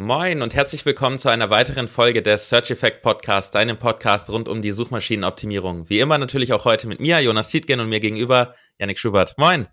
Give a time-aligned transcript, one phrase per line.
[0.00, 4.48] Moin und herzlich willkommen zu einer weiteren Folge des Search Effect Podcasts, deinem Podcast rund
[4.48, 5.88] um die Suchmaschinenoptimierung.
[5.90, 9.34] Wie immer natürlich auch heute mit mir, Jonas Tietgen und mir gegenüber, Yannick Schubert.
[9.38, 9.66] Moin.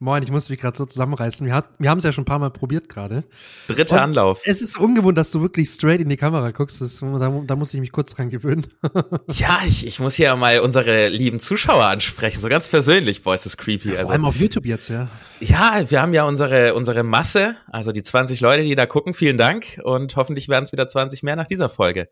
[0.00, 1.44] Moin, ich muss mich gerade so zusammenreißen.
[1.44, 3.24] Wir, hat, wir haben es ja schon ein paar Mal probiert gerade.
[3.66, 4.42] Dritter Und Anlauf.
[4.44, 6.80] Es ist ungewohnt, dass du wirklich straight in die Kamera guckst.
[6.80, 8.64] Das, da, da, muss ich mich kurz dran gewöhnen.
[9.32, 12.40] ja, ich, ich muss hier mal unsere lieben Zuschauer ansprechen.
[12.40, 13.88] So ganz persönlich, ist das creepy.
[13.88, 15.08] Ja, vor also, allem auf YouTube jetzt, ja.
[15.40, 19.14] Ja, wir haben ja unsere, unsere Masse, also die 20 Leute, die da gucken.
[19.14, 19.80] Vielen Dank.
[19.82, 22.08] Und hoffentlich werden es wieder 20 mehr nach dieser Folge.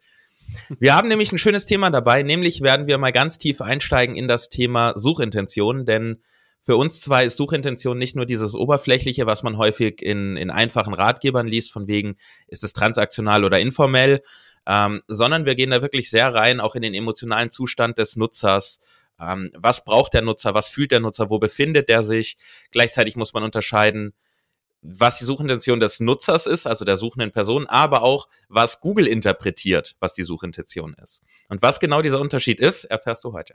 [0.80, 4.26] Wir haben nämlich ein schönes Thema dabei, nämlich werden wir mal ganz tief einsteigen in
[4.26, 6.20] das Thema Suchintention, denn
[6.66, 10.94] für uns zwei ist Suchintention nicht nur dieses Oberflächliche, was man häufig in, in einfachen
[10.94, 12.16] Ratgebern liest, von wegen,
[12.48, 14.20] ist es transaktional oder informell,
[14.66, 18.80] ähm, sondern wir gehen da wirklich sehr rein, auch in den emotionalen Zustand des Nutzers.
[19.20, 20.54] Ähm, was braucht der Nutzer?
[20.54, 21.30] Was fühlt der Nutzer?
[21.30, 22.36] Wo befindet er sich?
[22.72, 24.12] Gleichzeitig muss man unterscheiden,
[24.82, 29.94] was die Suchintention des Nutzers ist, also der suchenden Person, aber auch, was Google interpretiert,
[30.00, 31.22] was die Suchintention ist.
[31.48, 33.54] Und was genau dieser Unterschied ist, erfährst du heute.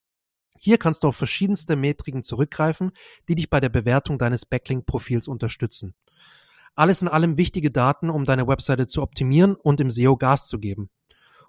[0.63, 2.91] Hier kannst du auf verschiedenste Metriken zurückgreifen,
[3.27, 5.95] die dich bei der Bewertung deines Backlink-Profils unterstützen.
[6.75, 10.59] Alles in allem wichtige Daten, um deine Webseite zu optimieren und im SEO Gas zu
[10.59, 10.91] geben.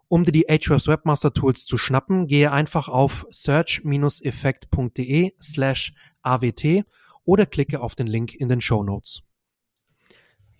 [0.08, 6.64] Um dir die Ahrefs Webmaster Tools zu schnappen, gehe einfach auf search-effekt.de slash awt
[7.24, 9.24] oder klicke auf den Link in den Show Notes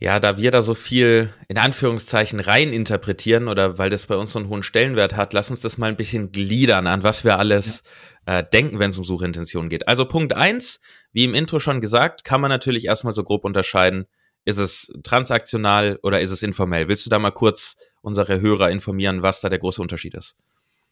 [0.02, 4.32] ja, da wir da so viel in Anführungszeichen rein interpretieren oder weil das bei uns
[4.32, 7.38] so einen hohen Stellenwert hat, lass uns das mal ein bisschen gliedern, an was wir
[7.38, 7.84] alles
[8.26, 8.40] ja.
[8.40, 9.86] äh, denken, wenn es um Suchintention geht.
[9.86, 10.80] Also Punkt eins,
[11.12, 14.06] wie im Intro schon gesagt, kann man natürlich erstmal so grob unterscheiden,
[14.44, 16.88] ist es transaktional oder ist es informell?
[16.88, 20.34] Willst du da mal kurz unsere Hörer informieren, was da der große Unterschied ist?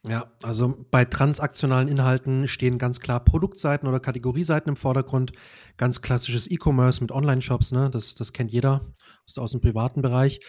[0.07, 5.31] Ja, also bei transaktionalen Inhalten stehen ganz klar Produktseiten oder Kategorieseiten im Vordergrund.
[5.77, 7.89] Ganz klassisches E-Commerce mit Online-Shops, ne?
[7.91, 8.91] Das, das kennt jeder
[9.37, 10.39] aus dem privaten Bereich.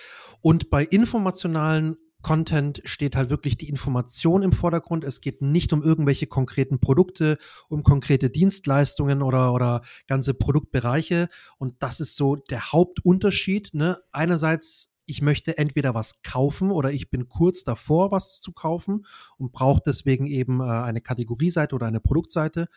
[0.40, 5.04] Und bei informationalen Content steht halt wirklich die Information im Vordergrund.
[5.04, 7.36] Es geht nicht um irgendwelche konkreten Produkte,
[7.68, 11.28] um konkrete Dienstleistungen oder, oder ganze Produktbereiche.
[11.58, 13.74] Und das ist so der Hauptunterschied.
[13.74, 13.98] Ne?
[14.12, 19.04] Einerseits ich möchte entweder was kaufen oder ich bin kurz davor, was zu kaufen
[19.36, 22.68] und brauche deswegen eben äh, eine Kategorieseite oder eine Produktseite.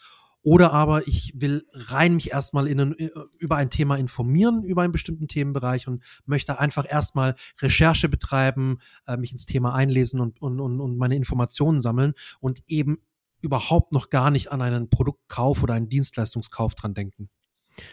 [0.41, 3.09] Oder aber ich will rein mich erstmal in ein, äh,
[3.40, 9.16] über ein Thema informieren, über einen bestimmten Themenbereich und möchte einfach erstmal Recherche betreiben, äh,
[9.16, 12.97] mich ins Thema einlesen und, und, und, und meine Informationen sammeln und eben
[13.40, 17.29] überhaupt noch gar nicht an einen Produktkauf oder einen Dienstleistungskauf dran denken.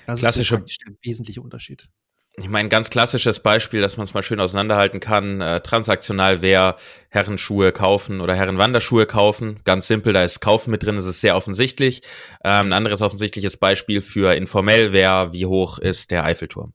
[0.06, 1.88] Das Klassische, ist der wesentliche Unterschied
[2.36, 5.42] ich meine, ganz klassisches Beispiel, dass man es mal schön auseinanderhalten kann.
[5.42, 6.76] Äh, transaktional wäre
[7.10, 9.58] Herrenschuhe kaufen oder Herrenwanderschuhe kaufen.
[9.64, 12.00] Ganz simpel, da ist Kaufen mit drin, das ist sehr offensichtlich.
[12.42, 16.72] Ähm, ein anderes offensichtliches Beispiel für informell wäre, wie hoch ist der Eiffelturm.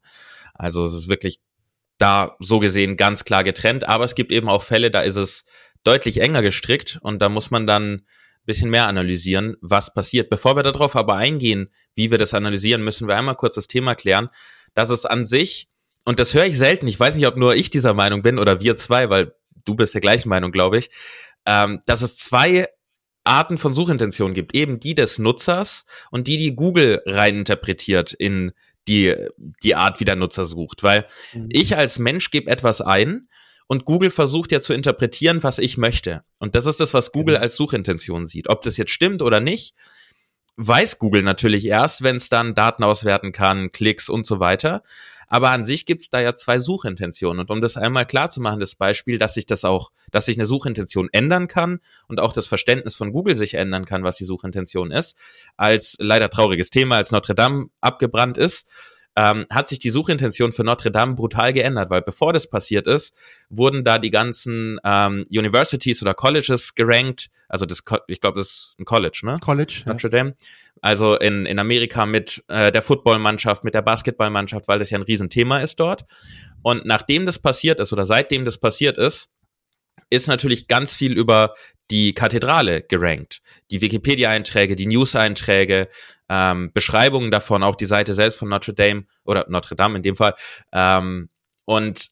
[0.54, 1.40] Also es ist wirklich
[1.98, 5.44] da so gesehen ganz klar getrennt, aber es gibt eben auch Fälle, da ist es
[5.84, 8.04] deutlich enger gestrickt und da muss man dann
[8.46, 10.30] bisschen mehr analysieren, was passiert.
[10.30, 13.94] Bevor wir darauf aber eingehen, wie wir das analysieren, müssen wir einmal kurz das Thema
[13.94, 14.30] klären
[14.74, 15.68] dass es an sich,
[16.06, 18.62] und das höre ich selten, ich weiß nicht, ob nur ich dieser Meinung bin oder
[18.62, 19.34] wir zwei, weil
[19.66, 20.90] du bist der gleichen Meinung, glaube ich,
[21.46, 22.68] ähm, dass es zwei
[23.28, 24.56] Arten von Suchintentionen gibt.
[24.56, 28.54] Eben die des Nutzers und die, die Google reininterpretiert in
[28.88, 29.14] die,
[29.64, 30.84] die Art, wie der Nutzer sucht.
[30.84, 31.50] Weil mhm.
[31.52, 33.28] ich als Mensch gebe etwas ein
[33.68, 36.24] und Google versucht ja zu interpretieren, was ich möchte.
[36.40, 37.42] Und das ist das, was Google mhm.
[37.42, 38.48] als Suchintention sieht.
[38.48, 39.76] Ob das jetzt stimmt oder nicht,
[40.58, 44.84] weiß Google natürlich erst, wenn es dann Daten auswerten kann, Klicks und so weiter.
[45.30, 47.42] Aber an sich gibt's da ja zwei Suchintentionen.
[47.42, 50.38] Und um das einmal klar zu machen, das Beispiel, dass sich das auch, dass sich
[50.38, 54.24] eine Suchintention ändern kann und auch das Verständnis von Google sich ändern kann, was die
[54.24, 55.18] Suchintention ist,
[55.58, 58.68] als leider trauriges Thema, als Notre Dame abgebrannt ist,
[59.18, 63.16] ähm, hat sich die Suchintention für Notre Dame brutal geändert, weil bevor das passiert ist,
[63.50, 67.30] wurden da die ganzen ähm, Universities oder Colleges gerankt.
[67.50, 69.38] Also das, ich glaube, das ist ein College, ne?
[69.42, 69.82] College.
[69.88, 70.36] Notre Dame.
[70.82, 75.04] Also in, in Amerika mit äh, der Footballmannschaft, mit der Basketballmannschaft, weil das ja ein
[75.04, 76.06] Riesenthema ist dort.
[76.62, 79.32] Und nachdem das passiert ist oder seitdem das passiert ist,
[80.10, 81.54] ist natürlich ganz viel über
[81.90, 83.42] die Kathedrale gerankt.
[83.72, 85.88] Die Wikipedia-Einträge, die News-Einträge,
[86.30, 90.16] ähm, Beschreibungen davon, auch die Seite selbst von Notre Dame oder Notre Dame in dem
[90.16, 90.34] Fall.
[90.74, 91.30] Ähm,
[91.66, 92.10] und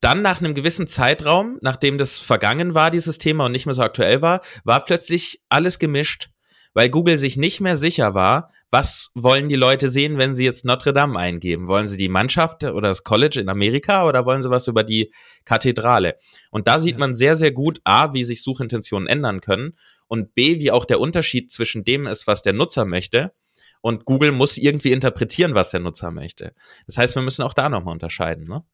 [0.00, 3.82] dann nach einem gewissen Zeitraum, nachdem das vergangen war, dieses Thema und nicht mehr so
[3.82, 6.30] aktuell war, war plötzlich alles gemischt,
[6.74, 10.64] weil Google sich nicht mehr sicher war, was wollen die Leute sehen, wenn sie jetzt
[10.64, 11.66] Notre Dame eingeben?
[11.66, 15.12] Wollen sie die Mannschaft oder das College in Amerika oder wollen sie was über die
[15.44, 16.16] Kathedrale?
[16.50, 16.98] Und da sieht ja.
[16.98, 19.76] man sehr, sehr gut, A, wie sich Suchintentionen ändern können
[20.06, 23.32] und B, wie auch der Unterschied zwischen dem ist, was der Nutzer möchte
[23.80, 26.54] und Google muss irgendwie interpretieren, was der Nutzer möchte.
[26.86, 28.46] Das heißt, wir müssen auch da nochmal unterscheiden.
[28.46, 28.64] Ne?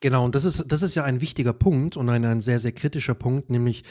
[0.00, 2.72] Genau, und das ist, das ist ja ein wichtiger Punkt und ein, ein sehr, sehr
[2.72, 3.84] kritischer Punkt, nämlich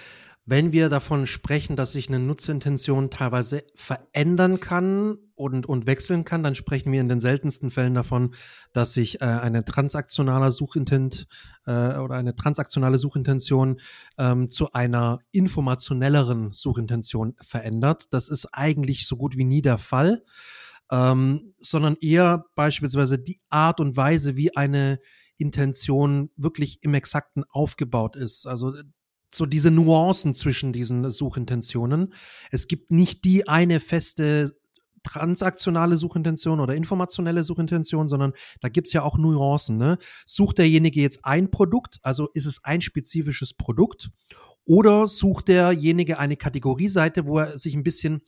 [0.50, 6.42] wenn wir davon sprechen, dass sich eine Nutzerintention teilweise verändern kann und, und wechseln kann,
[6.42, 8.34] dann sprechen wir in den seltensten Fällen davon,
[8.72, 11.28] dass sich äh, eine transaktionale Suchintent
[11.66, 13.82] äh, oder eine transaktionale Suchintention
[14.18, 18.14] ähm, zu einer informationelleren Suchintention verändert.
[18.14, 20.24] Das ist eigentlich so gut wie nie der Fall,
[20.90, 25.00] ähm, sondern eher beispielsweise die Art und Weise, wie eine
[25.36, 28.48] Intention wirklich im Exakten aufgebaut ist.
[28.48, 28.74] Also
[29.34, 32.14] so diese Nuancen zwischen diesen Suchintentionen.
[32.52, 34.56] Es gibt nicht die eine feste
[35.04, 39.78] transaktionale Suchintention oder informationelle Suchintention, sondern da gibt's ja auch Nuancen.
[39.78, 39.98] Ne?
[40.26, 44.10] Sucht derjenige jetzt ein Produkt, also ist es ein spezifisches Produkt,
[44.66, 48.22] oder sucht derjenige eine Kategorieseite, wo er sich ein bisschen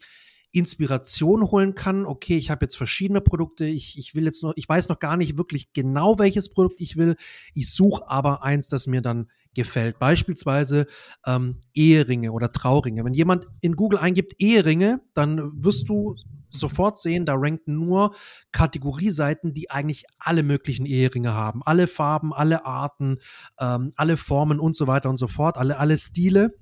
[0.51, 2.05] Inspiration holen kann.
[2.05, 3.65] Okay, ich habe jetzt verschiedene Produkte.
[3.65, 6.95] Ich, ich will jetzt noch, ich weiß noch gar nicht wirklich genau, welches Produkt ich
[6.95, 7.17] will.
[7.53, 9.99] Ich suche aber eins, das mir dann gefällt.
[9.99, 10.87] Beispielsweise
[11.25, 13.03] ähm, Eheringe oder Trauringe.
[13.03, 16.15] Wenn jemand in Google eingibt Eheringe, dann wirst du
[16.51, 18.15] sofort sehen, da ranken nur
[18.51, 21.61] Kategorieseiten, die eigentlich alle möglichen Eheringe haben.
[21.63, 23.17] Alle Farben, alle Arten,
[23.59, 26.55] ähm, alle Formen und so weiter und so fort, alle, alle Stile.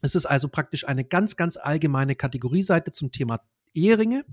[0.00, 3.40] Es ist also praktisch eine ganz, ganz allgemeine Kategorieseite zum Thema
[3.74, 4.24] Eheringe.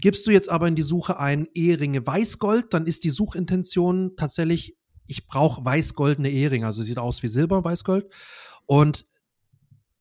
[0.00, 4.76] Gibst du jetzt aber in die Suche ein Eheringe Weißgold, dann ist die Suchintention tatsächlich,
[5.06, 8.12] ich brauche weißgoldene Eheringe, also sieht aus wie Silber, Weißgold.
[8.66, 9.06] Und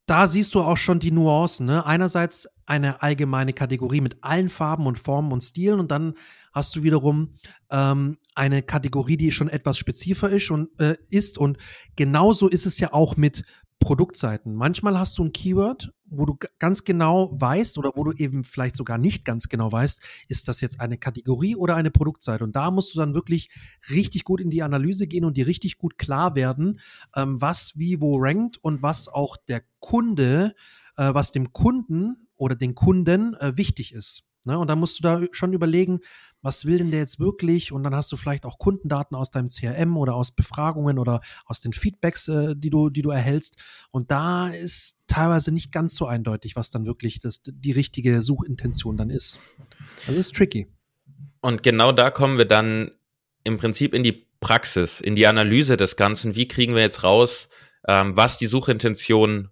[0.06, 1.66] da siehst du auch schon die Nuancen.
[1.66, 1.86] Ne?
[1.86, 6.16] Einerseits eine allgemeine Kategorie mit allen Farben und Formen und Stilen und dann
[6.54, 7.36] hast du wiederum
[7.70, 11.38] ähm, eine Kategorie, die schon etwas spezifischer ist und, äh, ist.
[11.38, 11.58] Und
[11.96, 13.44] genauso ist es ja auch mit
[13.80, 14.56] Produktseiten.
[14.56, 18.75] Manchmal hast du ein Keyword, wo du ganz genau weißt oder wo du eben vielleicht
[18.75, 22.44] sogar nicht ganz genau weißt, ist das jetzt eine Kategorie oder eine Produktseite.
[22.44, 23.50] Und da musst du dann wirklich
[23.89, 26.80] richtig gut in die Analyse gehen und dir richtig gut klar werden,
[27.15, 30.56] ähm, was wie wo rankt und was auch der Kunde,
[30.98, 34.24] äh, was dem Kunden oder den Kunden äh, wichtig ist.
[34.45, 34.57] Ne?
[34.57, 36.00] Und dann musst du da schon überlegen,
[36.44, 37.72] was will denn der jetzt wirklich?
[37.72, 41.62] Und dann hast du vielleicht auch Kundendaten aus deinem CRM oder aus Befragungen oder aus
[41.62, 43.57] den Feedbacks, äh, die du, die du erhältst.
[43.90, 48.98] Und da ist teilweise nicht ganz so eindeutig, was dann wirklich das, die richtige Suchintention
[48.98, 49.40] dann ist.
[50.06, 50.68] Das ist tricky.
[51.42, 52.92] Und genau da kommen wir dann
[53.44, 56.36] im Prinzip in die Praxis, in die Analyse des Ganzen.
[56.36, 57.48] Wie kriegen wir jetzt raus,
[57.88, 59.50] ähm, was die Suchintention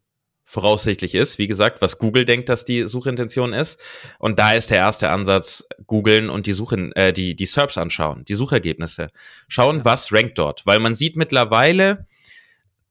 [0.52, 1.38] voraussichtlich ist.
[1.38, 3.80] Wie gesagt, was Google denkt, dass die Suchintention ist.
[4.20, 8.26] Und da ist der erste Ansatz, googeln und die Suchen, äh, die, die SERPs anschauen,
[8.26, 9.08] die Suchergebnisse.
[9.48, 9.86] Schauen, ja.
[9.86, 10.66] was rankt dort.
[10.66, 12.06] Weil man sieht mittlerweile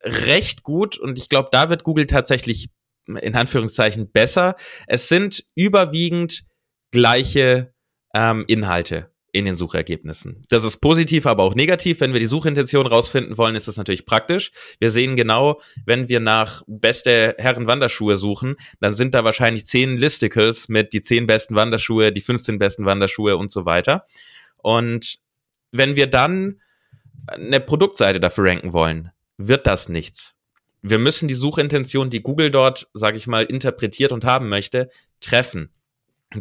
[0.02, 2.70] recht gut, und ich glaube, da wird Google tatsächlich
[3.06, 4.56] in Anführungszeichen besser.
[4.86, 6.44] Es sind überwiegend
[6.92, 7.74] gleiche
[8.14, 10.42] ähm, Inhalte in den Suchergebnissen.
[10.48, 12.00] Das ist positiv, aber auch negativ.
[12.00, 14.50] Wenn wir die Suchintention rausfinden wollen, ist das natürlich praktisch.
[14.78, 20.68] Wir sehen genau, wenn wir nach beste Herren-Wanderschuhe suchen, dann sind da wahrscheinlich zehn Listicles
[20.68, 24.04] mit die zehn besten Wanderschuhe, die 15 besten Wanderschuhe und so weiter.
[24.56, 25.18] Und
[25.72, 26.60] wenn wir dann
[27.26, 30.34] eine Produktseite dafür ranken wollen, wird das nichts.
[30.82, 34.88] Wir müssen die Suchintention, die Google dort, sage ich mal, interpretiert und haben möchte,
[35.20, 35.70] treffen.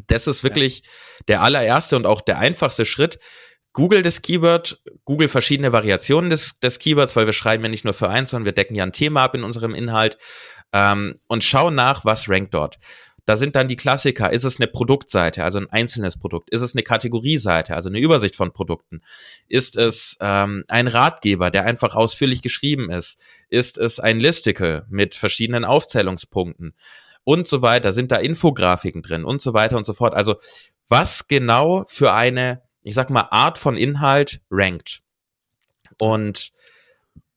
[0.08, 0.90] Das ist wirklich ja.
[1.28, 3.20] der allererste und auch der einfachste Schritt.
[3.74, 7.94] Google das Keyword, Google verschiedene Variationen des, des Keywords, weil wir schreiben ja nicht nur
[7.94, 10.18] für eins, sondern wir decken ja ein Thema ab in unserem Inhalt
[10.74, 12.78] ähm, und schauen nach, was rankt dort.
[13.26, 14.34] Da sind dann die Klassiker.
[14.34, 16.50] Ist es eine Produktseite, also ein einzelnes Produkt?
[16.50, 19.02] Ist es eine Kategorieseite, also eine Übersicht von Produkten?
[19.48, 23.20] Ist es ähm, ein Ratgeber, der einfach ausführlich geschrieben ist?
[23.50, 26.74] Ist es ein Listicle mit verschiedenen Aufzählungspunkten?
[27.24, 30.14] Und so weiter, sind da Infografiken drin und so weiter und so fort.
[30.14, 30.36] Also
[30.88, 35.04] was genau für eine, ich sag mal, Art von Inhalt rankt.
[35.98, 36.52] Und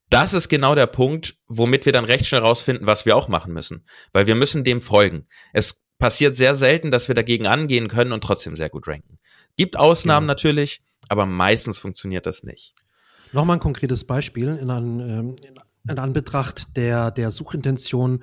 [0.09, 3.53] das ist genau der Punkt, womit wir dann recht schnell rausfinden, was wir auch machen
[3.53, 3.85] müssen.
[4.13, 5.27] Weil wir müssen dem folgen.
[5.53, 9.19] Es passiert sehr selten, dass wir dagegen angehen können und trotzdem sehr gut ranken.
[9.57, 10.33] Gibt Ausnahmen genau.
[10.33, 12.75] natürlich, aber meistens funktioniert das nicht.
[13.33, 15.37] Nochmal ein konkretes Beispiel in, an, ähm,
[15.89, 18.23] in Anbetracht der, der Suchintention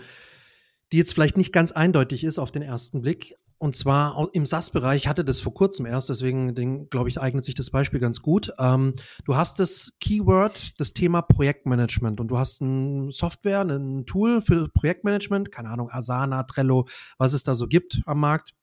[0.91, 3.35] die jetzt vielleicht nicht ganz eindeutig ist auf den ersten Blick.
[3.61, 7.71] Und zwar im SaaS-Bereich hatte das vor kurzem erst, deswegen glaube ich, eignet sich das
[7.71, 8.53] Beispiel ganz gut.
[8.57, 8.93] Ähm,
[9.25, 14.69] du hast das Keyword, das Thema Projektmanagement und du hast ein Software, ein Tool für
[14.69, 18.53] Projektmanagement, keine Ahnung, Asana, Trello, was es da so gibt am Markt.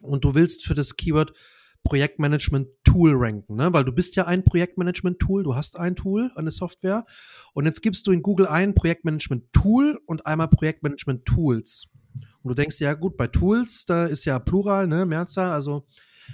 [0.00, 1.32] Und du willst für das Keyword
[1.84, 3.72] Projektmanagement-Tool ranken, ne?
[3.72, 7.04] weil du bist ja ein Projektmanagement-Tool, du hast ein Tool, eine Software
[7.54, 11.88] und jetzt gibst du in Google ein Projektmanagement-Tool und einmal Projektmanagement-Tools.
[12.42, 15.86] Und du denkst, ja gut, bei Tools, da ist ja Plural, ne, Mehrzahl, also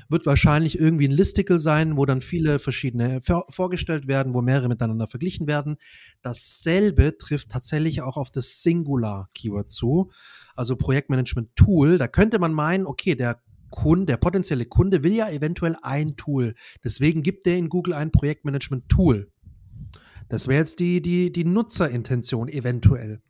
[0.09, 5.07] wird wahrscheinlich irgendwie ein Listicle sein, wo dann viele verschiedene vorgestellt werden, wo mehrere miteinander
[5.07, 5.77] verglichen werden.
[6.23, 10.11] Dasselbe trifft tatsächlich auch auf das Singular-Keyword zu.
[10.55, 13.41] Also Projektmanagement-Tool, da könnte man meinen, okay, der
[13.71, 16.55] Kunde, der potenzielle Kunde will ja eventuell ein Tool.
[16.85, 19.31] Deswegen gibt der in Google ein Projektmanagement-Tool.
[20.29, 23.23] Das wäre jetzt die, die, die Nutzerintention eventuell.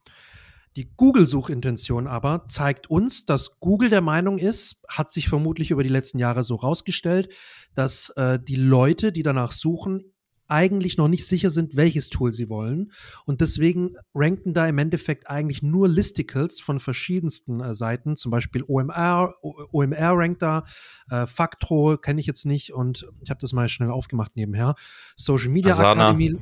[0.76, 5.88] Die Google-Suchintention aber zeigt uns, dass Google der Meinung ist, hat sich vermutlich über die
[5.88, 7.35] letzten Jahre so rausgestellt,
[7.75, 10.12] dass äh, die Leute, die danach suchen,
[10.48, 12.92] eigentlich noch nicht sicher sind, welches Tool sie wollen.
[13.24, 18.64] Und deswegen ranken da im Endeffekt eigentlich nur Listicles von verschiedensten äh, Seiten, zum Beispiel
[18.66, 20.64] OMR, OMR rankt da,
[21.10, 24.74] äh, Factro kenne ich jetzt nicht und ich habe das mal schnell aufgemacht nebenher.
[25.16, 26.10] Social Media Asana.
[26.10, 26.38] Academy.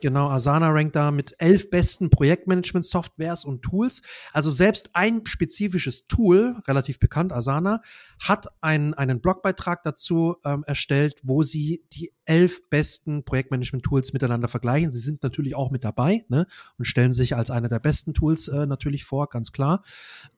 [0.00, 4.02] Genau, Asana rankt da mit elf besten Projektmanagement-Softwares und Tools.
[4.32, 7.80] Also selbst ein spezifisches Tool, relativ bekannt, Asana,
[8.22, 14.92] hat ein, einen Blogbeitrag dazu ähm, erstellt, wo sie die elf besten Projektmanagement-Tools miteinander vergleichen.
[14.92, 16.46] Sie sind natürlich auch mit dabei ne,
[16.78, 19.82] und stellen sich als einer der besten Tools äh, natürlich vor, ganz klar.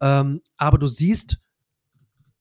[0.01, 1.39] Ähm, aber du siehst,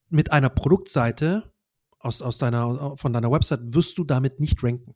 [0.10, 1.52] mit einer Produktseite
[2.00, 4.96] aus, aus deiner, von deiner Website wirst du damit nicht ranken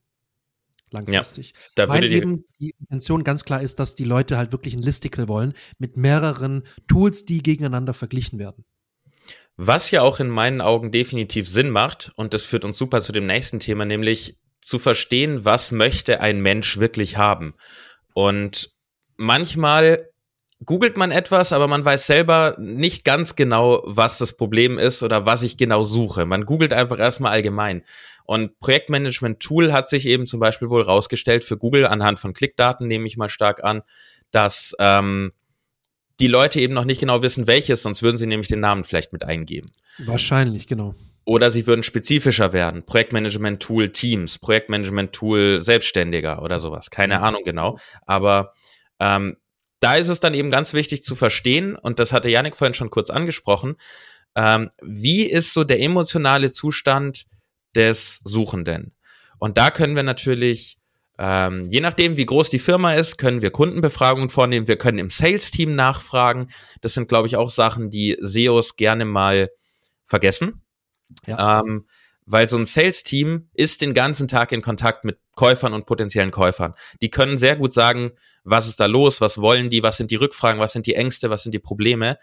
[0.94, 1.54] langfristig.
[1.78, 5.28] Ja, Weil eben die Intention ganz klar ist, dass die Leute halt wirklich ein Listicle
[5.28, 8.64] wollen mit mehreren Tools, die gegeneinander verglichen werden.
[9.58, 13.12] Was ja auch in meinen Augen definitiv Sinn macht, und das führt uns super zu
[13.12, 17.54] dem nächsten Thema, nämlich zu verstehen, was möchte ein Mensch wirklich haben.
[18.14, 18.72] Und
[19.18, 20.10] manchmal
[20.66, 25.26] googelt man etwas, aber man weiß selber nicht ganz genau, was das Problem ist oder
[25.26, 26.26] was ich genau suche.
[26.26, 27.84] Man googelt einfach erstmal allgemein.
[28.26, 33.08] Und Projektmanagement-Tool hat sich eben zum Beispiel wohl rausgestellt für Google anhand von Klickdaten, nehme
[33.08, 33.82] ich mal stark an,
[34.32, 35.34] dass ähm,
[36.20, 39.14] die Leute eben noch nicht genau wissen, welches, sonst würden sie nämlich den Namen vielleicht
[39.14, 39.68] mit eingeben.
[40.00, 40.96] Wahrscheinlich, genau.
[41.26, 42.86] Oder sie würden spezifischer werden.
[42.86, 46.90] Projektmanagement-Tool Teams, Projektmanagement-Tool Selbstständiger oder sowas.
[46.90, 47.24] Keine mhm.
[47.24, 47.78] Ahnung genau.
[48.06, 48.54] Aber
[49.00, 49.38] ähm,
[49.80, 52.90] da ist es dann eben ganz wichtig zu verstehen, und das hatte Janik vorhin schon
[52.90, 53.76] kurz angesprochen,
[54.36, 57.26] ähm, wie ist so der emotionale Zustand
[57.76, 58.94] des Suchenden.
[59.40, 60.78] Und da können wir natürlich,
[61.18, 64.68] ähm, je nachdem, wie groß die Firma ist, können wir Kundenbefragungen vornehmen.
[64.68, 66.50] Wir können im Sales-Team nachfragen.
[66.82, 69.50] Das sind, glaube ich, auch Sachen, die SEOs gerne mal
[70.06, 70.62] vergessen.
[71.28, 71.60] Ja.
[71.60, 71.86] Ähm,
[72.26, 76.74] weil so ein Sales-Team ist den ganzen Tag in Kontakt mit Käufern und potenziellen Käufern.
[77.02, 78.12] Die können sehr gut sagen,
[78.44, 81.30] was ist da los, was wollen die, was sind die Rückfragen, was sind die Ängste,
[81.30, 82.18] was sind die Probleme.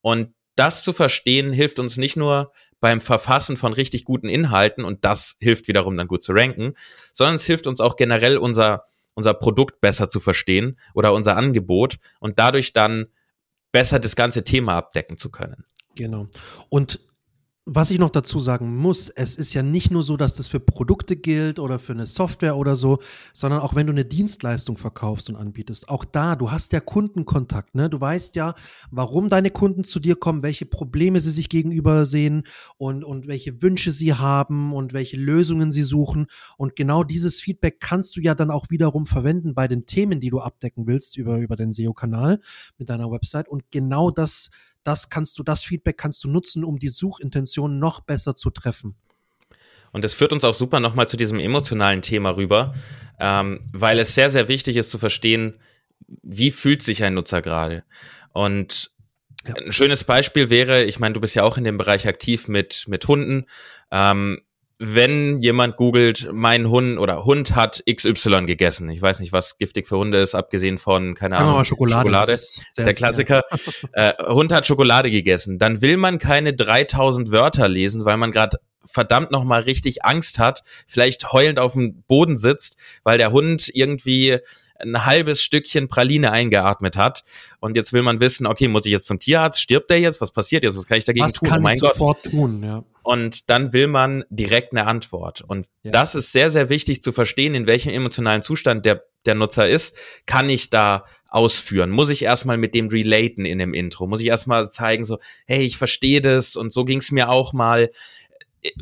[0.00, 5.04] Und das zu verstehen hilft uns nicht nur beim Verfassen von richtig guten Inhalten und
[5.04, 6.74] das hilft wiederum dann gut zu ranken,
[7.12, 11.98] sondern es hilft uns auch generell unser, unser Produkt besser zu verstehen oder unser Angebot
[12.20, 13.06] und dadurch dann
[13.70, 15.64] besser das ganze Thema abdecken zu können.
[15.94, 16.28] Genau.
[16.68, 17.00] Und
[17.64, 20.58] was ich noch dazu sagen muss, es ist ja nicht nur so, dass das für
[20.58, 22.98] Produkte gilt oder für eine Software oder so,
[23.32, 25.88] sondern auch wenn du eine Dienstleistung verkaufst und anbietest.
[25.88, 27.88] Auch da, du hast ja Kundenkontakt, ne?
[27.88, 28.54] Du weißt ja,
[28.90, 32.42] warum deine Kunden zu dir kommen, welche Probleme sie sich gegenüber sehen
[32.78, 36.26] und, und welche Wünsche sie haben und welche Lösungen sie suchen.
[36.56, 40.30] Und genau dieses Feedback kannst du ja dann auch wiederum verwenden bei den Themen, die
[40.30, 42.40] du abdecken willst über, über den SEO-Kanal
[42.76, 43.48] mit deiner Website.
[43.48, 44.50] Und genau das
[44.84, 48.96] das kannst du, das Feedback kannst du nutzen, um die Suchintention noch besser zu treffen.
[49.92, 52.74] Und das führt uns auch super nochmal zu diesem emotionalen Thema rüber,
[53.20, 55.60] ähm, weil es sehr, sehr wichtig ist zu verstehen,
[56.22, 57.84] wie fühlt sich ein Nutzer gerade.
[58.32, 58.90] Und
[59.44, 62.84] ein schönes Beispiel wäre, ich meine, du bist ja auch in dem Bereich aktiv mit,
[62.88, 63.44] mit Hunden.
[63.90, 64.40] Ähm,
[64.84, 68.90] wenn jemand googelt, mein Hund oder Hund hat XY gegessen.
[68.90, 72.10] Ich weiß nicht, was giftig für Hunde ist, abgesehen von, keine Ahnung, mal, Schokolade.
[72.10, 72.36] Schokolade
[72.76, 73.44] der Klassiker.
[73.92, 75.58] äh, Hund hat Schokolade gegessen.
[75.58, 80.40] Dann will man keine 3000 Wörter lesen, weil man gerade verdammt noch mal richtig Angst
[80.40, 84.38] hat, vielleicht heulend auf dem Boden sitzt, weil der Hund irgendwie
[84.82, 87.24] ein halbes Stückchen Praline eingeatmet hat
[87.60, 89.60] und jetzt will man wissen, okay, muss ich jetzt zum Tierarzt?
[89.60, 90.20] Stirbt der jetzt?
[90.20, 90.76] Was passiert jetzt?
[90.76, 91.48] Was kann ich dagegen was tun?
[91.48, 91.92] Kann oh mein ich Gott.
[91.92, 92.84] sofort tun, ja.
[93.04, 95.40] Und dann will man direkt eine Antwort.
[95.40, 95.90] Und Ja.
[95.90, 99.96] das ist sehr, sehr wichtig zu verstehen, in welchem emotionalen Zustand der, der Nutzer ist.
[100.26, 101.90] Kann ich da ausführen?
[101.90, 104.06] Muss ich erstmal mit dem relaten in dem Intro?
[104.06, 107.90] Muss ich erstmal zeigen, so, hey, ich verstehe das und so ging's mir auch mal.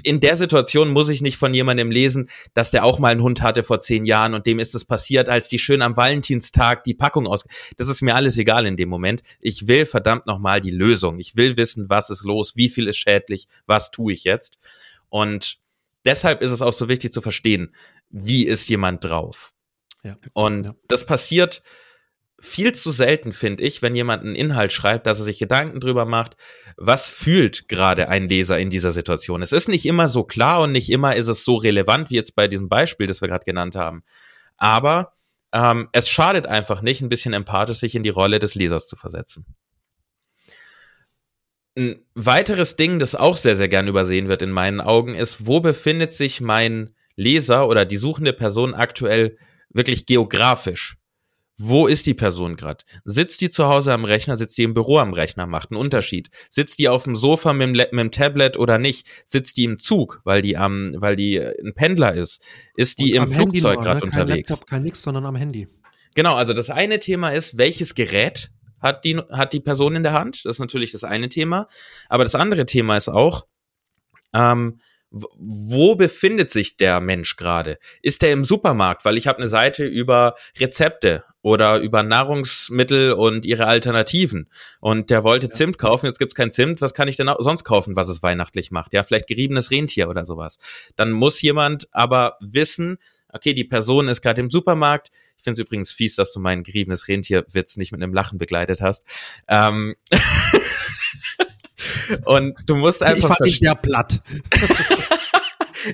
[0.02, 3.40] In der Situation muss ich nicht von jemandem lesen, dass der auch mal einen Hund
[3.40, 6.92] hatte vor zehn Jahren und dem ist es passiert, als die schön am Valentinstag die
[6.94, 7.44] Packung aus.
[7.78, 9.22] Das ist mir alles egal in dem Moment.
[9.40, 11.18] Ich will verdammt nochmal die Lösung.
[11.18, 14.58] Ich will wissen, was ist los, wie viel ist schädlich, was tue ich jetzt.
[15.08, 15.58] Und
[16.04, 17.75] deshalb ist es auch so wichtig zu verstehen,
[18.10, 19.52] wie ist jemand drauf.
[20.02, 20.16] Ja.
[20.34, 20.75] Und Ja.
[20.88, 21.62] das passiert
[22.40, 26.06] viel zu selten, finde ich, wenn jemand einen Inhalt schreibt, dass er sich Gedanken drüber
[26.06, 26.37] macht,
[26.76, 29.42] was fühlt gerade ein Leser in dieser Situation.
[29.42, 32.35] Es ist nicht immer so klar und nicht immer ist es so relevant wie jetzt
[32.35, 34.02] bei diesem Beispiel, das wir gerade genannt haben.
[34.56, 35.12] Aber
[35.52, 38.97] ähm, es schadet einfach nicht, ein bisschen empathisch sich in die Rolle des Lesers zu
[38.97, 39.44] versetzen.
[41.76, 45.61] Ein weiteres Ding, das auch sehr, sehr gern übersehen wird in meinen Augen, ist, wo
[45.61, 49.37] befindet sich mein Leser oder die suchende Person aktuell
[49.70, 51.00] wirklich geografisch?
[51.62, 52.85] Wo ist die Person gerade?
[53.05, 56.31] Sitzt die zu Hause am Rechner, sitzt die im Büro am Rechner, macht einen Unterschied.
[56.49, 59.07] Sitzt die auf dem Sofa mit dem, mit dem Tablet oder nicht?
[59.26, 62.43] Sitzt die im Zug, weil die am, weil die äh, ein Pendler ist?
[62.76, 64.11] Ist die Und im Flugzeug nur, gerade ne?
[64.11, 64.49] Kein unterwegs?
[64.49, 65.69] Laptop, kein nix, sondern am Handy.
[66.14, 68.50] Genau, also das eine Thema ist, welches Gerät
[68.81, 70.47] hat die, hat die Person in der Hand?
[70.47, 71.69] Das ist natürlich das eine Thema.
[72.09, 73.47] Aber das andere Thema ist auch,
[74.33, 77.79] ähm, wo befindet sich der Mensch gerade?
[78.00, 79.05] Ist der im Supermarkt?
[79.05, 84.49] Weil ich habe eine Seite über Rezepte oder über Nahrungsmittel und ihre Alternativen.
[84.80, 85.52] Und der wollte Ja.
[85.52, 86.80] Zimt kaufen, jetzt gibt's kein Zimt.
[86.80, 88.92] Was kann ich denn sonst kaufen, was es weihnachtlich macht?
[88.92, 90.59] Ja, vielleicht geriebenes Rentier oder sowas.
[90.97, 92.99] Dann muss jemand aber wissen,
[93.32, 95.11] okay, die Person ist gerade im Supermarkt.
[95.38, 98.80] Ich finde es übrigens fies, dass du meinen geriebenes Rentierwitz nicht mit einem Lachen begleitet
[98.80, 99.04] hast.
[99.49, 99.94] Ähm
[102.25, 104.20] und du musst Ich einfach fand dich sehr platt.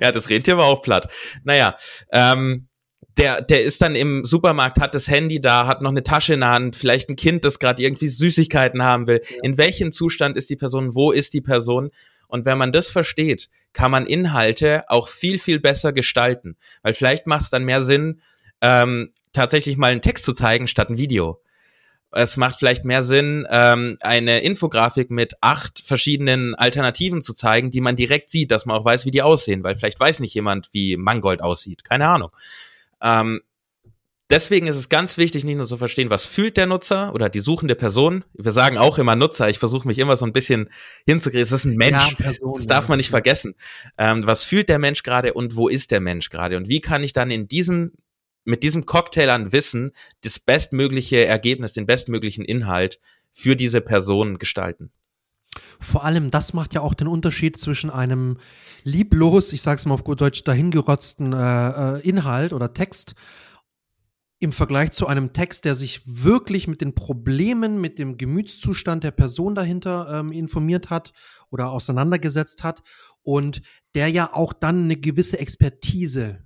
[0.00, 1.08] Ja, das Rentier war auch platt.
[1.44, 1.76] Naja,
[2.10, 2.68] ähm,
[3.16, 6.40] der, der ist dann im Supermarkt, hat das Handy da, hat noch eine Tasche in
[6.40, 9.22] der Hand, vielleicht ein Kind, das gerade irgendwie Süßigkeiten haben will.
[9.42, 10.94] In welchem Zustand ist die Person?
[10.94, 11.90] Wo ist die Person?
[12.28, 16.56] Und wenn man das versteht, kann man Inhalte auch viel, viel besser gestalten.
[16.82, 18.20] Weil vielleicht macht es dann mehr Sinn,
[18.60, 21.40] ähm, tatsächlich mal einen Text zu zeigen statt ein Video.
[22.10, 27.80] Es macht vielleicht mehr Sinn, ähm, eine Infografik mit acht verschiedenen Alternativen zu zeigen, die
[27.80, 30.70] man direkt sieht, dass man auch weiß, wie die aussehen, weil vielleicht weiß nicht jemand,
[30.72, 31.84] wie Mangold aussieht.
[31.84, 32.30] Keine Ahnung.
[33.02, 33.40] Ähm,
[34.30, 37.40] deswegen ist es ganz wichtig, nicht nur zu verstehen, was fühlt der Nutzer oder die
[37.40, 38.24] suchende Person.
[38.34, 39.48] Wir sagen auch immer Nutzer.
[39.48, 40.70] Ich versuche mich immer so ein bisschen
[41.06, 41.42] hinzukriegen.
[41.42, 42.10] Es ist ein Mensch.
[42.10, 43.54] Ja, Person, das darf man nicht vergessen.
[43.98, 46.56] Ähm, was fühlt der Mensch gerade und wo ist der Mensch gerade?
[46.56, 47.92] Und wie kann ich dann in diesem,
[48.44, 52.98] mit diesem Cocktail an Wissen das bestmögliche Ergebnis, den bestmöglichen Inhalt
[53.32, 54.90] für diese Person gestalten?
[55.80, 58.38] Vor allem, das macht ja auch den Unterschied zwischen einem
[58.84, 63.14] lieblos, ich sag's mal auf gut Deutsch, dahingerotzten äh, äh, Inhalt oder Text
[64.38, 69.10] im Vergleich zu einem Text, der sich wirklich mit den Problemen, mit dem Gemütszustand der
[69.10, 71.12] Person dahinter ähm, informiert hat
[71.50, 72.82] oder auseinandergesetzt hat
[73.22, 73.62] und
[73.94, 76.44] der ja auch dann eine gewisse Expertise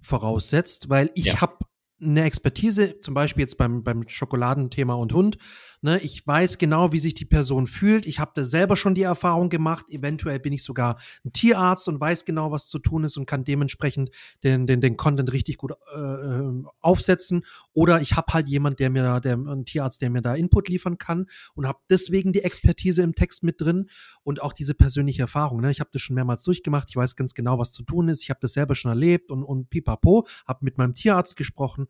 [0.00, 1.40] voraussetzt, weil ich Ja.
[1.42, 1.58] habe
[2.00, 5.38] eine Expertise, zum Beispiel jetzt beim, beim Schokoladenthema und Hund.
[5.86, 8.06] Ne, ich weiß genau, wie sich die Person fühlt.
[8.06, 9.88] Ich habe da selber schon die Erfahrung gemacht.
[9.88, 13.44] Eventuell bin ich sogar ein Tierarzt und weiß genau, was zu tun ist und kann
[13.44, 14.10] dementsprechend
[14.42, 17.44] den, den, den Content richtig gut äh, äh, aufsetzen.
[17.72, 20.98] Oder ich habe halt jemand, der mir, der, ein Tierarzt, der mir da Input liefern
[20.98, 23.88] kann und habe deswegen die Expertise im Text mit drin
[24.24, 25.60] und auch diese persönliche Erfahrung.
[25.60, 25.70] Ne?
[25.70, 26.88] Ich habe das schon mehrmals durchgemacht.
[26.90, 28.24] Ich weiß ganz genau, was zu tun ist.
[28.24, 31.86] Ich habe das selber schon erlebt und, und pipapo, habe mit meinem Tierarzt gesprochen.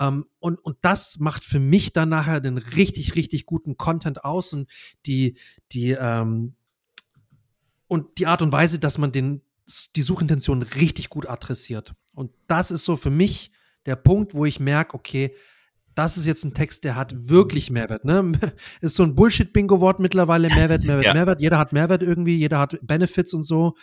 [0.00, 4.52] Ähm, und, und das macht für mich dann nachher den richtig, richtig guten Content aus
[4.52, 4.70] und
[5.06, 5.36] die,
[5.72, 6.54] die, ähm,
[7.88, 9.42] und die Art und Weise, dass man den,
[9.96, 11.94] die Suchintention richtig gut adressiert.
[12.14, 13.50] Und das ist so für mich
[13.86, 15.34] der Punkt, wo ich merke, okay,
[15.94, 18.04] das ist jetzt ein Text, der hat wirklich Mehrwert.
[18.04, 18.32] Ne?
[18.80, 20.48] Ist so ein Bullshit-Bingo-Wort mittlerweile.
[20.48, 21.14] Mehrwert, Mehrwert, Ja.
[21.14, 21.40] Mehrwert.
[21.40, 23.76] Jeder hat Mehrwert irgendwie, jeder hat Benefits und so.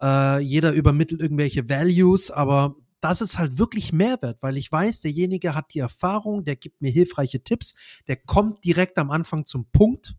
[0.00, 5.54] Äh, jeder übermittelt irgendwelche Values, aber das ist halt wirklich Mehrwert, weil ich weiß, derjenige
[5.54, 7.74] hat die Erfahrung, der gibt mir hilfreiche Tipps,
[8.06, 10.16] der kommt direkt am Anfang zum Punkt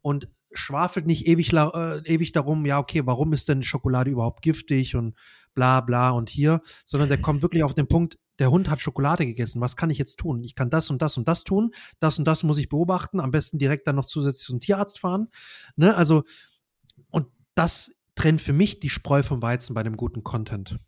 [0.00, 4.94] und schwafelt nicht ewig, äh, ewig darum, ja, okay, warum ist denn Schokolade überhaupt giftig
[4.94, 5.14] und
[5.54, 9.26] bla bla und hier, sondern der kommt wirklich auf den Punkt, der Hund hat Schokolade
[9.26, 10.42] gegessen, was kann ich jetzt tun?
[10.42, 13.30] Ich kann das und das und das tun, das und das muss ich beobachten, am
[13.30, 15.28] besten direkt dann noch zusätzlich zum Tierarzt fahren,
[15.76, 16.24] ne, also,
[17.10, 20.78] und das trennt für mich die Spreu vom Weizen bei dem guten Content.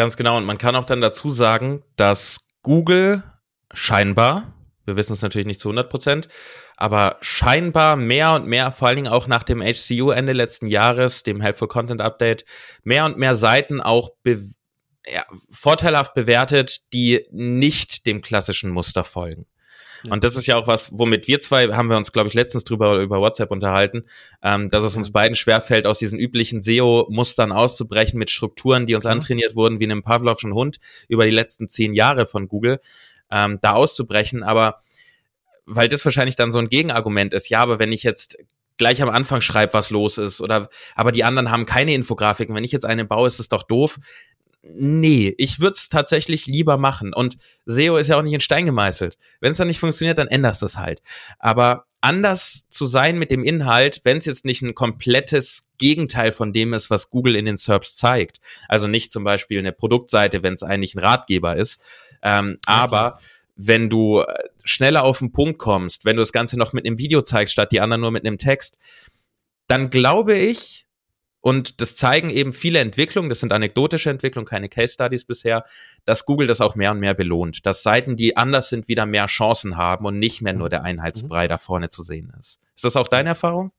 [0.00, 0.38] Ganz genau.
[0.38, 3.22] Und man kann auch dann dazu sagen, dass Google
[3.74, 4.54] scheinbar,
[4.86, 6.28] wir wissen es natürlich nicht zu 100 Prozent,
[6.78, 11.22] aber scheinbar mehr und mehr, vor allen Dingen auch nach dem HCU Ende letzten Jahres,
[11.22, 12.46] dem Helpful Content Update,
[12.82, 14.40] mehr und mehr Seiten auch be
[15.06, 19.44] ja, vorteilhaft bewertet, die nicht dem klassischen Muster folgen.
[20.02, 20.12] Ja.
[20.12, 22.64] Und das ist ja auch was, womit wir zwei haben wir uns, glaube ich, letztens
[22.64, 24.04] drüber über WhatsApp unterhalten,
[24.42, 29.04] ähm, dass es uns beiden schwerfällt, aus diesen üblichen SEO-Mustern auszubrechen mit Strukturen, die uns
[29.04, 29.10] ja.
[29.10, 32.80] antrainiert wurden, wie einem Pavlovschen Hund über die letzten zehn Jahre von Google,
[33.30, 34.42] ähm, da auszubrechen.
[34.42, 34.78] Aber
[35.66, 38.36] weil das wahrscheinlich dann so ein Gegenargument ist, ja, aber wenn ich jetzt
[38.76, 42.64] gleich am Anfang schreibe, was los ist, oder aber die anderen haben keine Infografiken, wenn
[42.64, 43.98] ich jetzt eine baue, ist es doch doof
[44.62, 47.12] nee, ich würde es tatsächlich lieber machen.
[47.14, 49.16] Und SEO ist ja auch nicht in Stein gemeißelt.
[49.40, 51.02] Wenn es dann nicht funktioniert, dann änderst du es halt.
[51.38, 56.52] Aber anders zu sein mit dem Inhalt, wenn es jetzt nicht ein komplettes Gegenteil von
[56.52, 58.40] dem ist, was Google in den SERPs zeigt.
[58.68, 61.82] Also nicht zum Beispiel eine Produktseite, wenn es eigentlich ein Ratgeber ist.
[62.22, 62.60] Ähm, okay.
[62.66, 63.18] Aber
[63.56, 64.26] wenn du äh,
[64.64, 67.72] schneller auf den Punkt kommst, wenn du das Ganze noch mit einem Video zeigst, statt
[67.72, 68.76] die anderen nur mit einem Text,
[69.66, 70.86] dann glaube ich,
[71.40, 75.64] und das zeigen eben viele Entwicklungen, das sind anekdotische Entwicklungen, keine Case Studies bisher,
[76.04, 79.26] dass Google das auch mehr und mehr belohnt, dass Seiten, die anders sind, wieder mehr
[79.26, 81.48] Chancen haben und nicht mehr nur der Einheitsbrei mhm.
[81.48, 82.60] da vorne zu sehen ist.
[82.74, 83.72] Ist das auch deine Erfahrung?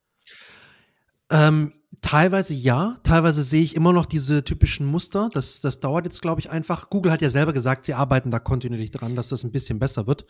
[1.30, 5.30] Ähm, Teilweise ja, teilweise sehe ich immer noch diese typischen Muster.
[5.34, 6.90] Das, das dauert jetzt, glaube ich, einfach.
[6.90, 10.08] Google hat ja selber gesagt, sie arbeiten da kontinuierlich dran, dass das ein bisschen besser
[10.08, 10.26] wird.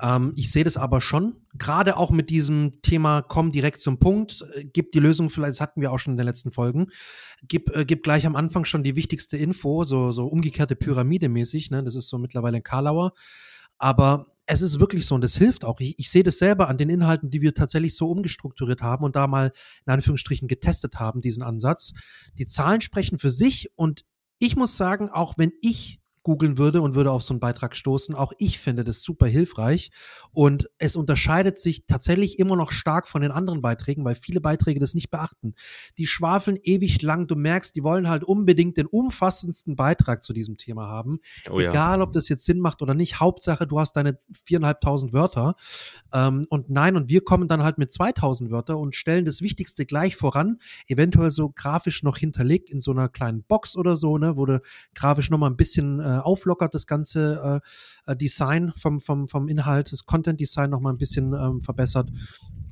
[0.00, 4.42] Ähm, ich sehe das aber schon, gerade auch mit diesem Thema, komm direkt zum Punkt,
[4.54, 6.86] äh, gib die Lösung, vielleicht, das hatten wir auch schon in den letzten Folgen,
[7.46, 11.70] gib, äh, gib gleich am Anfang schon die wichtigste Info, so, so umgekehrte Pyramide mäßig,
[11.70, 11.84] ne?
[11.84, 13.12] das ist so mittlerweile ein Karlauer.
[13.76, 15.80] Aber es ist wirklich so und das hilft auch.
[15.80, 19.16] Ich, ich sehe das selber an den Inhalten, die wir tatsächlich so umgestrukturiert haben und
[19.16, 19.52] da mal
[19.86, 21.92] in Anführungsstrichen getestet haben, diesen Ansatz.
[22.34, 24.04] Die Zahlen sprechen für sich und
[24.38, 28.14] ich muss sagen, auch wenn ich googeln würde und würde auf so einen Beitrag stoßen.
[28.14, 29.90] Auch ich finde das super hilfreich
[30.32, 34.80] und es unterscheidet sich tatsächlich immer noch stark von den anderen Beiträgen, weil viele Beiträge
[34.80, 35.54] das nicht beachten.
[35.98, 37.26] Die schwafeln ewig lang.
[37.26, 41.18] Du merkst, die wollen halt unbedingt den umfassendsten Beitrag zu diesem Thema haben.
[41.50, 41.70] Oh ja.
[41.70, 43.20] Egal, ob das jetzt Sinn macht oder nicht.
[43.20, 45.54] Hauptsache, du hast deine viereinhalbtausend Wörter.
[46.12, 49.86] Ähm, und nein, und wir kommen dann halt mit 2000 Wörter und stellen das Wichtigste
[49.86, 50.58] gleich voran.
[50.86, 54.60] Eventuell so grafisch noch hinterlegt in so einer kleinen Box oder so, ne, wo du
[54.94, 57.60] grafisch nochmal ein bisschen äh, auflockert, das ganze
[58.06, 62.10] äh, äh, Design vom, vom, vom Inhalt, das Content-Design nochmal ein bisschen ähm, verbessert.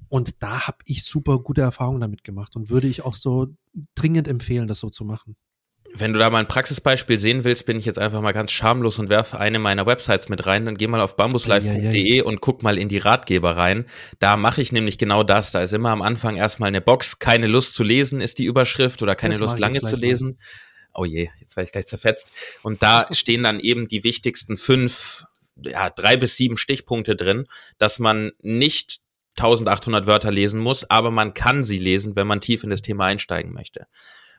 [0.08, 3.46] Und da habe ich super gute Erfahrungen damit gemacht und würde ich auch so
[3.94, 5.36] dringend empfehlen, das so zu machen.
[5.92, 8.98] Wenn du da mal ein Praxisbeispiel sehen willst, bin ich jetzt einfach mal ganz schamlos
[9.00, 10.64] und werfe eine meiner Websites mit rein.
[10.64, 12.24] Dann geh mal auf bambuslife.de ja, ja.
[12.24, 13.86] und guck mal in die Ratgeber rein.
[14.20, 15.50] Da mache ich nämlich genau das.
[15.50, 17.18] Da ist immer am Anfang erstmal eine Box.
[17.18, 20.36] Keine Lust zu lesen ist die Überschrift oder keine das Lust lange zu lesen.
[20.38, 22.32] Mal oh je, jetzt werde ich gleich zerfetzt.
[22.62, 25.24] Und da stehen dann eben die wichtigsten fünf,
[25.62, 27.46] ja, drei bis sieben Stichpunkte drin,
[27.78, 29.00] dass man nicht
[29.36, 33.06] 1800 Wörter lesen muss, aber man kann sie lesen, wenn man tief in das Thema
[33.06, 33.86] einsteigen möchte.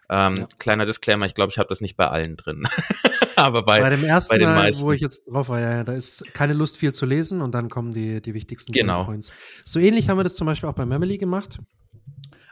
[0.10, 0.48] Ähm, ja.
[0.60, 2.68] Kleiner Disclaimer, ich glaube, ich habe das nicht bei allen drin.
[3.38, 4.84] aber bei, bei dem ersten, bei den meisten.
[4.84, 7.70] wo ich jetzt drauf war, ja, da ist keine Lust viel zu lesen und dann
[7.70, 9.06] kommen die, die wichtigsten genau.
[9.06, 9.32] Points.
[9.64, 11.60] So ähnlich haben wir das zum Beispiel auch bei Memely gemacht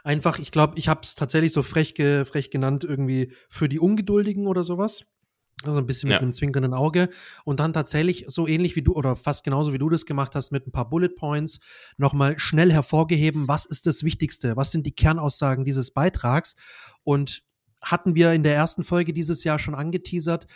[0.04, 3.78] einfach, ich glaube, ich habe es tatsächlich so frech, ge, frech genannt, irgendwie für die
[3.78, 5.06] Ungeduldigen oder sowas.
[5.62, 6.20] Also ein bisschen mit ja.
[6.20, 7.10] einem zwinkernden Auge.
[7.44, 10.52] Und dann tatsächlich so ähnlich wie du oder fast genauso wie du das gemacht hast,
[10.52, 11.60] mit ein paar Bullet Points
[11.98, 14.56] nochmal schnell hervorgeheben, was ist das Wichtigste?
[14.56, 16.56] Was sind die Kernaussagen dieses Beitrags?
[17.02, 17.42] Und
[17.82, 20.46] hatten wir in der ersten Folge dieses Jahr schon angeteasert,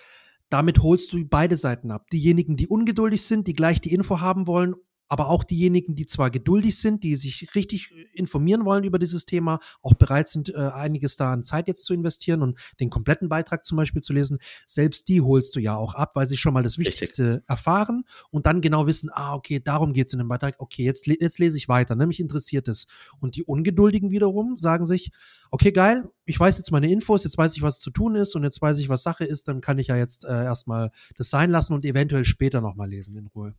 [0.49, 2.09] damit holst du beide Seiten ab.
[2.11, 4.75] Diejenigen, die ungeduldig sind, die gleich die Info haben wollen
[5.09, 9.27] aber auch diejenigen, die zwar geduldig sind, die sich richtig äh, informieren wollen über dieses
[9.27, 13.29] Thema, auch bereit sind, äh, einiges da an Zeit jetzt zu investieren und den kompletten
[13.29, 16.55] Beitrag zum Beispiel zu lesen, selbst die holst du ja auch ab, weil sie schon
[16.55, 17.49] mal das Wichtigste richtig.
[17.49, 21.39] erfahren und dann genau wissen, ah, okay, darum geht's in dem Beitrag, okay, jetzt, jetzt
[21.39, 22.87] lese ich weiter, ne, mich interessiert es.
[23.21, 25.11] Und die Ungeduldigen wiederum sagen sich,
[25.51, 28.43] okay, geil, ich weiß jetzt meine Infos, jetzt weiß ich, was zu tun ist und
[28.43, 31.51] jetzt weiß ich, was Sache ist, dann kann ich ja jetzt äh, erstmal das sein
[31.51, 33.55] lassen und eventuell später nochmal lesen in Ruhe.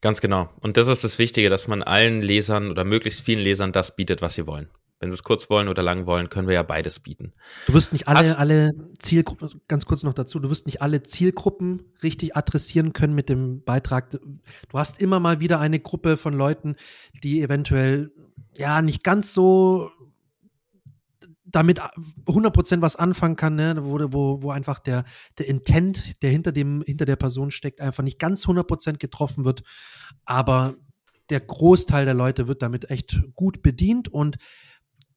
[0.00, 0.50] Ganz genau.
[0.60, 4.20] Und das ist das Wichtige, dass man allen Lesern oder möglichst vielen Lesern das bietet,
[4.20, 4.68] was sie wollen.
[5.02, 7.32] Wenn sie es kurz wollen oder lang wollen, können wir ja beides bieten.
[7.66, 11.82] Du wirst nicht alle, alle Zielgruppen, ganz kurz noch dazu, du wirst nicht alle Zielgruppen
[12.04, 14.10] richtig adressieren können mit dem Beitrag.
[14.10, 16.76] Du hast immer mal wieder eine Gruppe von Leuten,
[17.24, 18.12] die eventuell
[18.56, 19.90] ja nicht ganz so
[21.52, 21.80] damit
[22.26, 23.76] 100% was anfangen kann, ne?
[23.82, 25.04] wo, wo, wo einfach der,
[25.38, 29.62] der Intent, der hinter, dem, hinter der Person steckt, einfach nicht ganz 100% getroffen wird.
[30.24, 30.74] Aber
[31.30, 34.38] der Großteil der Leute wird damit echt gut bedient und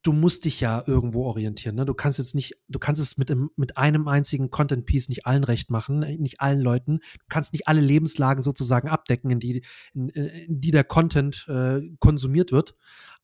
[0.06, 1.74] du musst dich ja irgendwo orientieren.
[1.74, 1.84] Ne?
[1.84, 5.68] Du kannst jetzt nicht, du kannst es mit, mit einem einzigen Content-Piece nicht allen recht
[5.68, 6.98] machen, nicht allen Leuten.
[6.98, 11.80] Du kannst nicht alle Lebenslagen sozusagen abdecken, in die, in, in die der Content äh,
[11.98, 12.76] konsumiert wird.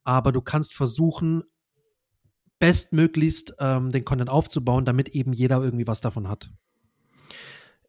[0.03, 1.45] Aber du kannst versuchen,
[2.63, 6.49] bestmöglichst ähm, den Content aufzubauen, damit eben jeder irgendwie was davon hat.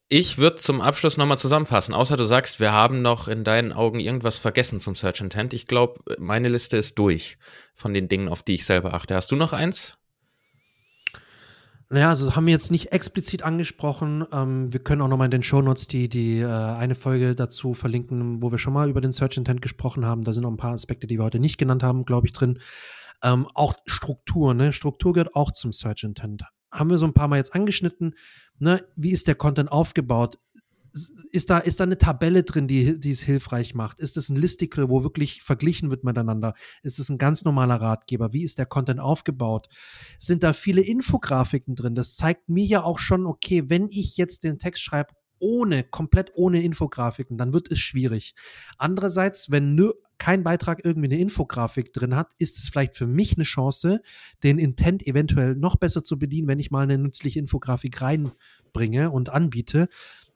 [0.09, 3.99] Ich würde zum Abschluss nochmal zusammenfassen, außer du sagst, wir haben noch in deinen Augen
[3.99, 5.53] irgendwas vergessen zum Search Intent.
[5.53, 7.37] Ich glaube, meine Liste ist durch
[7.75, 9.13] von den Dingen, auf die ich selber achte.
[9.13, 9.99] Hast du noch eins?
[11.89, 14.25] Naja, also haben wir jetzt nicht explizit angesprochen.
[14.31, 18.41] Ähm, wir können auch nochmal in den Shownotes die, die äh, eine Folge dazu verlinken,
[18.41, 20.23] wo wir schon mal über den Search Intent gesprochen haben.
[20.23, 22.57] Da sind noch ein paar Aspekte, die wir heute nicht genannt haben, glaube ich, drin.
[23.23, 24.73] Ähm, auch Struktur, ne?
[24.73, 26.43] Struktur gehört auch zum Search Intent.
[26.71, 28.15] Haben wir so ein paar Mal jetzt angeschnitten
[28.59, 30.39] ne, wie ist der Content aufgebaut?
[31.31, 33.99] Ist da, ist da eine Tabelle drin, die, die es hilfreich macht?
[33.99, 36.53] Ist es ein Listicle, wo wirklich verglichen wird miteinander?
[36.83, 38.31] Ist es ein ganz normaler Ratgeber?
[38.31, 39.69] Wie ist der Content aufgebaut?
[40.19, 41.95] Sind da viele Infografiken drin?
[41.95, 46.31] Das zeigt mir ja auch schon, okay, wenn ich jetzt den Text schreibe, ohne, komplett
[46.35, 48.35] ohne Infografiken, dann wird es schwierig.
[48.77, 49.73] Andererseits, wenn
[50.17, 54.01] kein Beitrag irgendwie eine Infografik drin hat, ist es vielleicht für mich eine Chance,
[54.43, 59.29] den Intent eventuell noch besser zu bedienen, wenn ich mal eine nützliche Infografik reinbringe und
[59.29, 59.87] anbiete.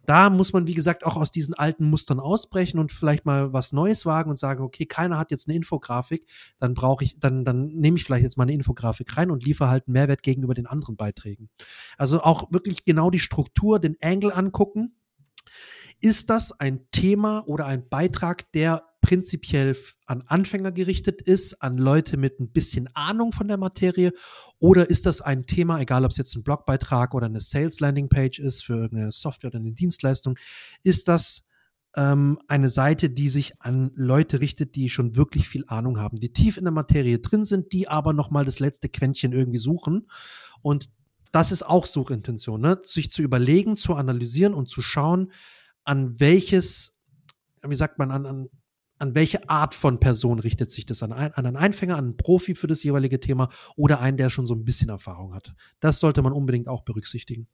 [0.07, 3.73] Da muss man, wie gesagt, auch aus diesen alten Mustern ausbrechen und vielleicht mal was
[3.73, 6.25] Neues wagen und sagen, okay, keiner hat jetzt eine Infografik,
[6.59, 9.69] dann brauche ich, dann, dann nehme ich vielleicht jetzt mal eine Infografik rein und liefere
[9.69, 11.49] halt einen Mehrwert gegenüber den anderen Beiträgen.
[11.97, 14.95] Also auch wirklich genau die Struktur, den Angle angucken.
[15.99, 19.73] Ist das ein Thema oder ein Beitrag, der prinzipiell
[20.05, 24.11] an Anfänger gerichtet ist, an Leute mit ein bisschen Ahnung von der Materie?
[24.59, 28.09] Oder ist das ein Thema, egal ob es jetzt ein Blogbeitrag oder eine Sales Landing
[28.09, 30.37] Page ist für eine Software oder eine Dienstleistung,
[30.83, 31.45] ist das
[31.95, 36.33] ähm, eine Seite, die sich an Leute richtet, die schon wirklich viel Ahnung haben, die
[36.33, 40.09] tief in der Materie drin sind, die aber nochmal das letzte Quäntchen irgendwie suchen.
[40.61, 40.89] Und
[41.31, 42.77] das ist auch Suchintention, ne?
[42.83, 45.31] sich zu überlegen, zu analysieren und zu schauen,
[45.85, 46.97] an welches,
[47.65, 48.49] wie sagt man, an, an
[48.99, 51.03] an welche Art von Person richtet sich das?
[51.03, 54.29] An, ein, an einen Einfänger, an einen Profi für das jeweilige Thema oder einen, der
[54.29, 55.53] schon so ein bisschen Erfahrung hat?
[55.79, 57.47] Das sollte man unbedingt auch berücksichtigen.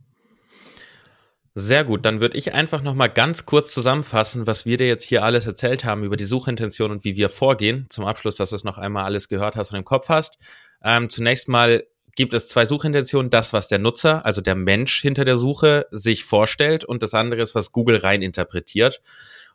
[1.56, 5.04] Sehr gut, dann würde ich einfach noch mal ganz kurz zusammenfassen, was wir dir jetzt
[5.04, 7.86] hier alles erzählt haben über die Suchintention und wie wir vorgehen.
[7.90, 10.40] Zum Abschluss, dass du es noch einmal alles gehört hast und im Kopf hast.
[10.84, 11.84] Ähm, zunächst mal
[12.16, 13.30] gibt es zwei Suchintentionen.
[13.30, 17.42] Das, was der Nutzer, also der Mensch hinter der Suche, sich vorstellt und das andere
[17.42, 19.02] ist, was Google rein interpretiert.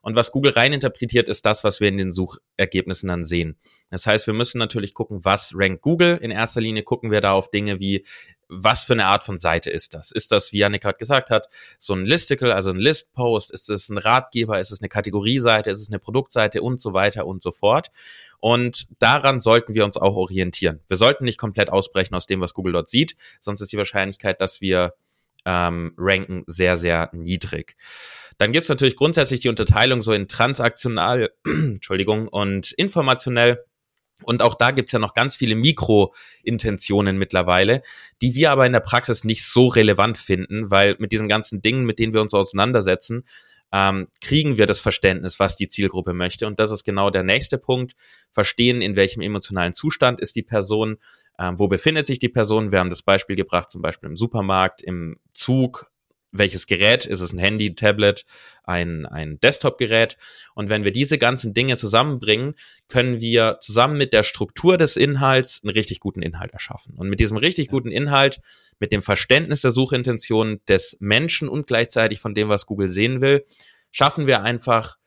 [0.03, 3.57] Und was Google reininterpretiert, ist das, was wir in den Suchergebnissen dann sehen.
[3.91, 6.17] Das heißt, wir müssen natürlich gucken, was rankt Google.
[6.17, 8.05] In erster Linie gucken wir da auf Dinge wie,
[8.49, 10.11] was für eine Art von Seite ist das?
[10.11, 13.51] Ist das, wie Janik gerade gesagt hat, so ein Listicle, also ein Listpost?
[13.53, 14.59] Ist es ein Ratgeber?
[14.59, 15.71] Ist es eine Kategorieseite?
[15.71, 17.89] Ist es eine Produktseite und so weiter und so fort?
[18.41, 20.81] Und daran sollten wir uns auch orientieren.
[20.89, 24.41] Wir sollten nicht komplett ausbrechen aus dem, was Google dort sieht, sonst ist die Wahrscheinlichkeit,
[24.41, 24.95] dass wir
[25.45, 27.77] ähm, ranken sehr, sehr niedrig.
[28.39, 33.65] Dann gibt's natürlich grundsätzlich die Unterteilung so in transaktional, Entschuldigung, und informationell.
[34.25, 37.83] Und auch da gibt's ja noch ganz viele Mikrointentionen mittlerweile,
[38.21, 41.85] die wir aber in der Praxis nicht so relevant finden, weil mit diesen ganzen Dingen,
[41.85, 43.25] mit denen wir uns auseinandersetzen,
[43.73, 46.47] ähm, kriegen wir das Verständnis, was die Zielgruppe möchte.
[46.47, 47.95] Und das ist genau der nächste Punkt.
[48.33, 50.97] Verstehen, in welchem emotionalen Zustand ist die Person,
[51.39, 52.73] ähm, wo befindet sich die Person.
[52.73, 55.91] Wir haben das Beispiel gebracht, zum Beispiel im Supermarkt, im Zug,
[56.31, 58.25] welches Gerät, ist es ein Handy, Tablet,
[58.65, 60.17] ein, ein Desktop-Gerät.
[60.55, 62.55] Und wenn wir diese ganzen Dinge zusammenbringen,
[62.89, 66.95] können wir zusammen mit der Struktur des Inhalts einen richtig guten Inhalt erschaffen.
[66.97, 68.41] Und mit diesem richtig guten Inhalt,
[68.79, 73.45] mit dem Verständnis der Suchintention des Menschen und gleichzeitig von dem, was Google sehen will,
[73.91, 74.98] schaffen wir einfach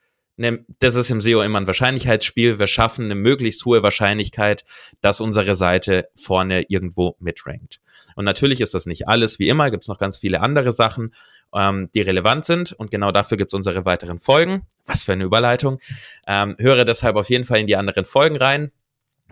[0.80, 2.60] das ist im SEO immer ein Wahrscheinlichkeitsspiel.
[2.60, 4.64] Wir schaffen eine möglichst hohe Wahrscheinlichkeit,
[5.02, 7.80] dass unsere Seite vorne irgendwo mitrankt.
[8.16, 9.40] Und natürlich ist das nicht alles.
[9.40, 11.14] Wie immer gibt es noch ganz viele andere Sachen,
[11.54, 12.74] ähm, die relevant sind.
[12.74, 14.68] Und genau dafür gibt es unsere weiteren Folgen.
[14.86, 15.80] Was für eine Überleitung.
[16.28, 18.72] Ähm, höre deshalb auf jeden Fall in die anderen Folgen rein.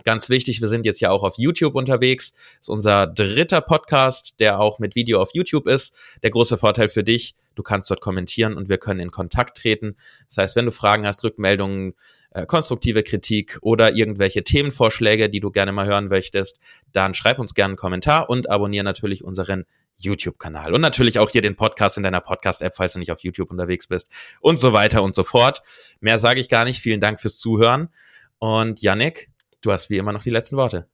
[0.04, 2.32] Ganz wichtig, wir sind jetzt ja auch auf YouTube unterwegs.
[2.32, 5.94] Das ist unser dritter Podcast, der auch mit Video auf YouTube ist.
[6.24, 9.96] Der große Vorteil für dich, du kannst dort kommentieren und wir können in Kontakt treten.
[10.28, 11.94] Das heißt, wenn du Fragen hast, Rückmeldungen,
[12.32, 16.60] äh, konstruktive Kritik oder irgendwelche Themenvorschläge, die du gerne mal hören möchtest,
[16.92, 19.66] dann schreib uns gerne einen Kommentar und abonniere natürlich unseren
[19.98, 23.52] YouTube-Kanal und natürlich auch hier den Podcast in deiner Podcast-App, falls du nicht auf YouTube
[23.52, 25.62] unterwegs bist und so weiter und so fort.
[26.00, 26.80] Mehr sage ich gar nicht.
[26.80, 27.90] Vielen Dank fürs Zuhören.
[28.38, 29.30] Und Yannick,
[29.62, 30.88] Du hast wie immer noch die letzten Worte.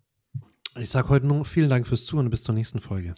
[0.78, 3.16] Ich sage heute nur vielen Dank fürs Zuhören und bis zur nächsten Folge.